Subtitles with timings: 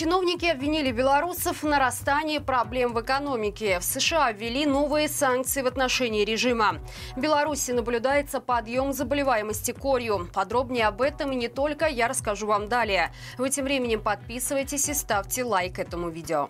[0.00, 3.78] Чиновники обвинили белорусов в нарастании проблем в экономике.
[3.80, 6.78] В США ввели новые санкции в отношении режима.
[7.16, 10.30] В Беларуси наблюдается подъем заболеваемости корью.
[10.32, 13.12] Подробнее об этом и не только я расскажу вам далее.
[13.36, 16.48] Вы тем временем подписывайтесь и ставьте лайк этому видео.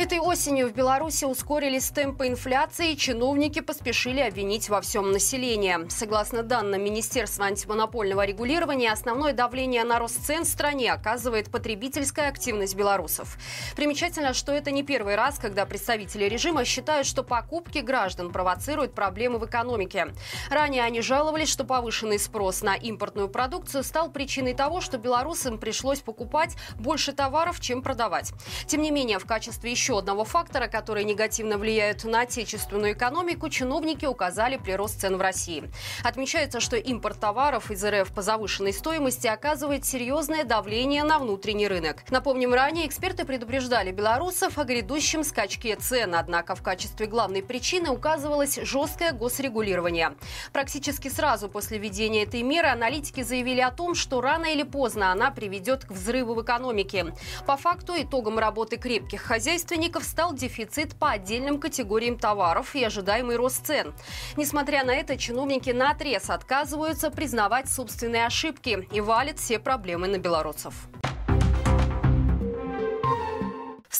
[0.00, 5.90] Этой осенью в Беларуси ускорились темпы инфляции, и чиновники поспешили обвинить во всем население.
[5.90, 12.76] Согласно данным Министерства антимонопольного регулирования, основное давление на рост цен в стране оказывает потребительская активность
[12.76, 13.38] белорусов.
[13.74, 19.40] Примечательно, что это не первый раз, когда представители режима считают, что покупки граждан провоцируют проблемы
[19.40, 20.14] в экономике.
[20.48, 26.02] Ранее они жаловались, что повышенный спрос на импортную продукцию стал причиной того, что белорусам пришлось
[26.02, 28.32] покупать больше товаров, чем продавать.
[28.68, 33.48] Тем не менее, в качестве еще еще одного фактора, который негативно влияет на отечественную экономику,
[33.48, 35.64] чиновники указали прирост цен в России.
[36.04, 42.04] Отмечается, что импорт товаров из РФ по завышенной стоимости оказывает серьезное давление на внутренний рынок.
[42.10, 48.58] Напомним, ранее эксперты предупреждали белорусов о грядущем скачке цен, однако в качестве главной причины указывалось
[48.62, 50.16] жесткое госрегулирование.
[50.52, 55.30] Практически сразу после введения этой меры аналитики заявили о том, что рано или поздно она
[55.30, 57.14] приведет к взрыву в экономике.
[57.46, 63.36] По факту, итогом работы крепких хозяйств родственников стал дефицит по отдельным категориям товаров и ожидаемый
[63.36, 63.94] рост цен.
[64.36, 70.18] Несмотря на это, чиновники на отрез отказываются признавать собственные ошибки и валят все проблемы на
[70.18, 70.74] белорусов.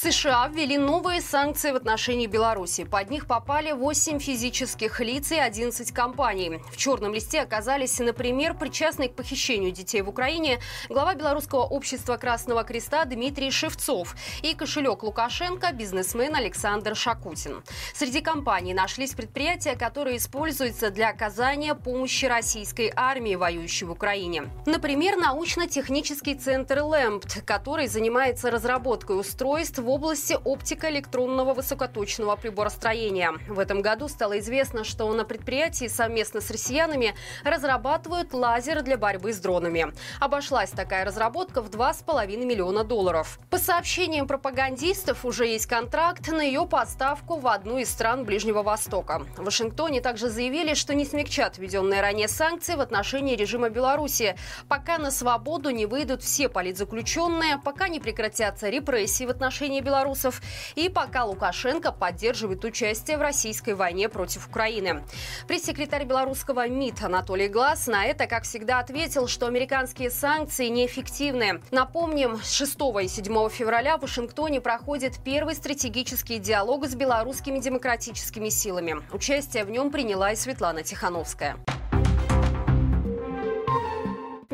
[0.00, 2.84] США ввели новые санкции в отношении Беларуси.
[2.84, 6.60] Под них попали 8 физических лиц и 11 компаний.
[6.70, 12.62] В черном листе оказались, например, причастный к похищению детей в Украине глава Белорусского общества Красного
[12.62, 17.64] Креста Дмитрий Шевцов и кошелек Лукашенко бизнесмен Александр Шакутин.
[17.92, 24.44] Среди компаний нашлись предприятия, которые используются для оказания помощи российской армии, воюющей в Украине.
[24.64, 33.32] Например, научно-технический центр «Лэмпт», который занимается разработкой устройств в области оптико-электронного высокоточного приборостроения.
[33.48, 39.32] В этом году стало известно, что на предприятии совместно с россиянами разрабатывают лазер для борьбы
[39.32, 39.94] с дронами.
[40.20, 43.38] Обошлась такая разработка в 2,5 миллиона долларов.
[43.48, 49.22] По сообщениям пропагандистов, уже есть контракт на ее поставку в одну из стран Ближнего Востока.
[49.38, 54.36] В Вашингтоне также заявили, что не смягчат введенные ранее санкции в отношении режима Беларуси,
[54.68, 60.40] пока на свободу не выйдут все политзаключенные, пока не прекратятся репрессии в отношении отношении белорусов
[60.74, 65.02] и пока Лукашенко поддерживает участие в российской войне против Украины.
[65.46, 71.60] Пресс-секретарь белорусского МИД Анатолий Глаз на это, как всегда, ответил, что американские санкции неэффективны.
[71.70, 78.48] Напомним, с 6 и 7 февраля в Вашингтоне проходит первый стратегический диалог с белорусскими демократическими
[78.48, 78.96] силами.
[79.12, 81.56] Участие в нем приняла и Светлана Тихановская.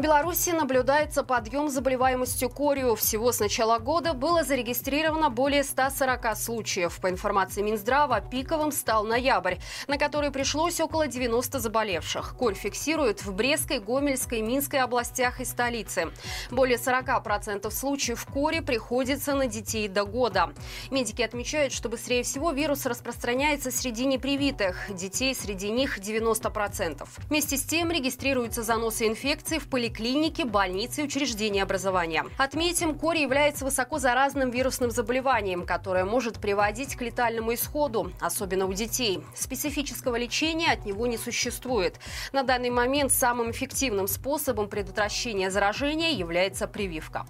[0.04, 2.94] Беларуси наблюдается подъем заболеваемостью корью.
[2.94, 7.00] Всего с начала года было зарегистрировано более 140 случаев.
[7.00, 9.54] По информации Минздрава, пиковым стал ноябрь,
[9.88, 12.36] на который пришлось около 90 заболевших.
[12.36, 16.10] Корь фиксируют в Брестской, Гомельской, Минской областях и столице.
[16.50, 20.52] Более 40% случаев кори приходится на детей до года.
[20.90, 24.84] Медики отмечают, что быстрее всего вирус распространяется среди непривитых.
[24.90, 27.08] Детей среди них 90%.
[27.30, 32.24] Вместе с тем регистрируются заносы инфекции в поликлинике клиники, больницы и учреждения образования.
[32.36, 38.72] Отметим, кори является высоко заразным вирусным заболеванием, которое может приводить к летальному исходу, особенно у
[38.72, 39.20] детей.
[39.34, 41.98] Специфического лечения от него не существует.
[42.32, 47.24] На данный момент самым эффективным способом предотвращения заражения является прививка.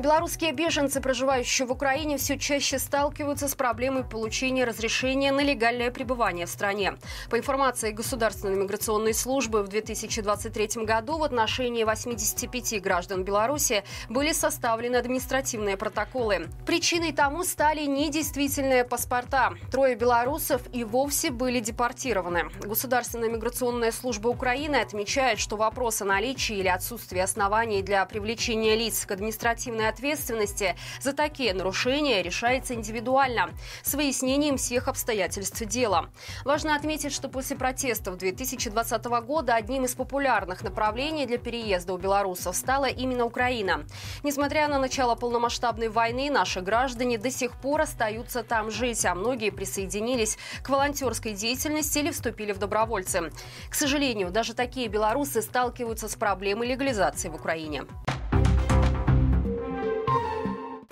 [0.00, 6.46] Белорусские беженцы, проживающие в Украине, все чаще сталкиваются с проблемой получения разрешения на легальное пребывание
[6.46, 6.94] в стране.
[7.28, 14.96] По информации Государственной миграционной службы, в 2023 году в отношении 85 граждан Беларуси были составлены
[14.96, 16.46] административные протоколы.
[16.64, 19.52] Причиной тому стали недействительные паспорта.
[19.70, 22.44] Трое белорусов и вовсе были депортированы.
[22.62, 29.04] Государственная миграционная служба Украины отмечает, что вопрос о наличии или отсутствии оснований для привлечения лиц
[29.04, 33.50] к административной ответственности за такие нарушения решается индивидуально
[33.82, 36.08] с выяснением всех обстоятельств дела.
[36.44, 42.56] Важно отметить, что после протестов 2020 года одним из популярных направлений для переезда у белорусов
[42.56, 43.84] стала именно Украина.
[44.22, 49.50] Несмотря на начало полномасштабной войны, наши граждане до сих пор остаются там жить, а многие
[49.50, 53.30] присоединились к волонтерской деятельности или вступили в добровольцы.
[53.68, 57.84] К сожалению, даже такие белорусы сталкиваются с проблемой легализации в Украине.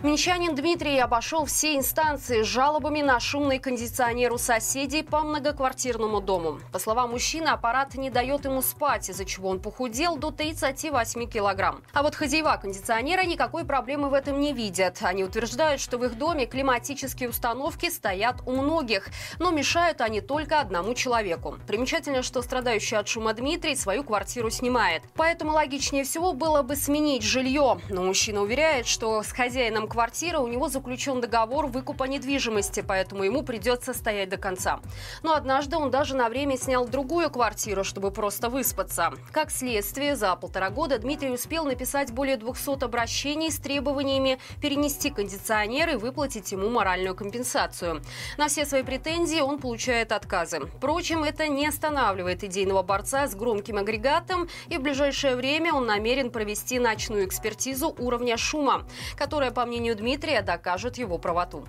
[0.00, 6.60] Минчанин Дмитрий обошел все инстанции с жалобами на шумный кондиционер у соседей по многоквартирному дому.
[6.70, 11.82] По словам мужчины, аппарат не дает ему спать, из-за чего он похудел до 38 килограмм.
[11.92, 14.98] А вот хозяева кондиционера никакой проблемы в этом не видят.
[15.00, 19.08] Они утверждают, что в их доме климатические установки стоят у многих,
[19.40, 21.56] но мешают они только одному человеку.
[21.66, 25.02] Примечательно, что страдающий от шума Дмитрий свою квартиру снимает.
[25.16, 27.80] Поэтому логичнее всего было бы сменить жилье.
[27.90, 33.42] Но мужчина уверяет, что с хозяином квартиры, у него заключен договор выкупа недвижимости, поэтому ему
[33.42, 34.80] придется стоять до конца.
[35.22, 39.12] Но однажды он даже на время снял другую квартиру, чтобы просто выспаться.
[39.32, 45.90] Как следствие, за полтора года Дмитрий успел написать более 200 обращений с требованиями перенести кондиционер
[45.90, 48.02] и выплатить ему моральную компенсацию.
[48.36, 50.60] На все свои претензии он получает отказы.
[50.76, 56.30] Впрочем, это не останавливает идейного борца с громким агрегатом, и в ближайшее время он намерен
[56.30, 58.84] провести ночную экспертизу уровня шума,
[59.16, 61.68] которая, по мнению мнению Дмитрия, докажет его правоту.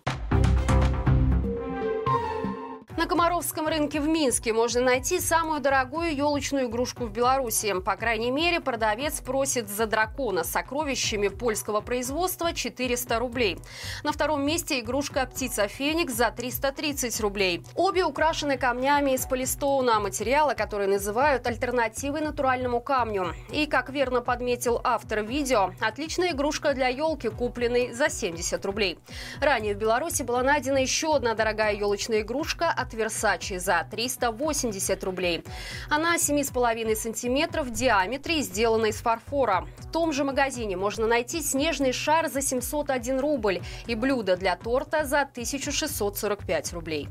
[2.99, 7.73] На Комаровском рынке в Минске можно найти самую дорогую елочную игрушку в Беларуси.
[7.79, 13.57] По крайней мере, продавец просит за дракона с сокровищами польского производства 400 рублей.
[14.03, 17.63] На втором месте игрушка птица Феникс за 330 рублей.
[17.73, 23.33] Обе украшены камнями из полистоуна, материала, который называют альтернативой натуральному камню.
[23.53, 28.99] И, как верно подметил автор видео, отличная игрушка для елки, купленной за 70 рублей.
[29.39, 35.03] Ранее в Беларуси была найдена еще одна дорогая елочная игрушка от от Versace за 380
[35.03, 35.43] рублей.
[35.89, 39.67] Она 7,5 сантиметров в диаметре и сделана из фарфора.
[39.77, 45.05] В том же магазине можно найти снежный шар за 701 рубль и блюдо для торта
[45.05, 47.07] за 1645 рублей.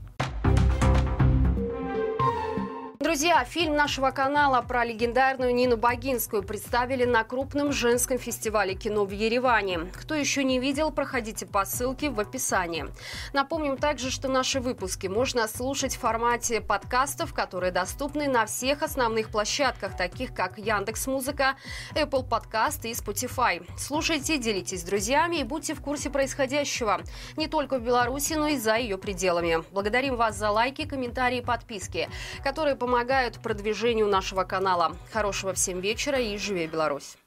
[3.09, 9.11] Друзья, фильм нашего канала про легендарную Нину Богинскую представили на крупном женском фестивале кино в
[9.13, 9.91] Ереване.
[9.95, 12.85] Кто еще не видел, проходите по ссылке в описании.
[13.33, 19.31] Напомним также, что наши выпуски можно слушать в формате подкастов, которые доступны на всех основных
[19.31, 21.57] площадках, таких как Яндекс Музыка,
[21.95, 23.67] Apple Podcast и Spotify.
[23.79, 27.01] Слушайте, делитесь с друзьями и будьте в курсе происходящего.
[27.39, 29.65] Не только в Беларуси, но и за ее пределами.
[29.73, 32.11] Благодарим вас за лайки, комментарии и подписки,
[32.45, 34.97] которые помогают помогают продвижению нашего канала.
[35.13, 37.19] Хорошего всем вечера и живи Беларусь!